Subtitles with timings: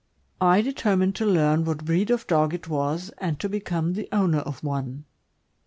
[0.41, 4.39] I determined to learn what breed of dog it was, and to become the owner
[4.39, 5.05] of one.